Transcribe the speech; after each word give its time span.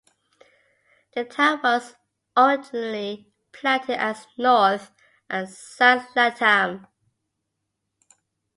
The 1.13 1.25
town 1.25 1.59
was 1.63 1.93
originally 2.35 3.31
platted 3.51 3.99
as 3.99 4.25
North 4.35 4.89
and 5.29 5.47
South 5.47 6.07
Latham. 6.15 6.87